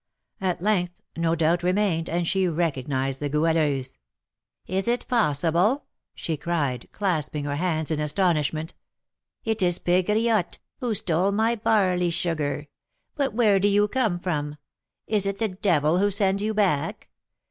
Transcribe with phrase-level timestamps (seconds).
[0.41, 3.99] At length no doubt remained, and she recognised the Goualeuse.
[4.65, 5.85] "Is it possible?"
[6.15, 8.73] she cried, clasping her hands in astonishment.
[9.43, 12.67] "It is Pegriotte, who stole my barley sugar.
[13.13, 14.57] But where do you come from?
[15.05, 17.09] Is it the devil who sends you back?"